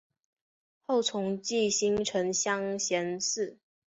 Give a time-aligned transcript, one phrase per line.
[0.87, 3.59] 后崇祀新城乡贤祠。